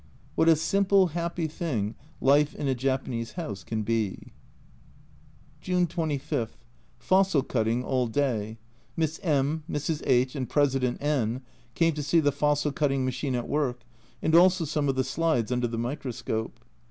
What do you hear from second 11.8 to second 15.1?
to see the fossil cutting machine at work, and also some of the